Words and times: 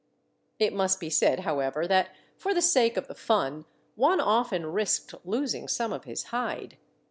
"It 0.59 0.73
must 0.73 0.99
be 0.99 1.11
said, 1.11 1.41
however, 1.41 1.85
that 1.87 2.09
for 2.35 2.55
the 2.55 2.61
sake 2.63 2.97
of 2.97 3.07
the 3.07 3.13
fun 3.13 3.65
one 3.93 4.19
often 4.19 4.65
risked 4.65 5.13
losing 5.23 5.67
some 5.67 5.93
of 5.93 6.05
his 6.05 6.23
hide. 6.33 6.77